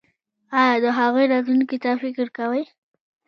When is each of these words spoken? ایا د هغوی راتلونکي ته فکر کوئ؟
ایا 0.59 0.75
د 0.83 0.85
هغوی 0.99 1.25
راتلونکي 1.33 1.77
ته 1.83 1.89
فکر 2.03 2.27
کوئ؟ 2.37 2.63